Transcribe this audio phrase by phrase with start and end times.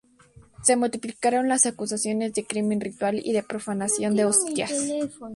[0.63, 4.73] Se multiplicaron las acusaciones de crimen ritual y de profanación de hostias.